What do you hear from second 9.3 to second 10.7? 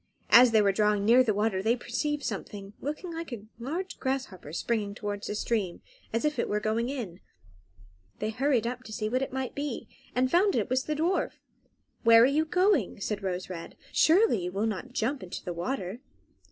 might be, and found that it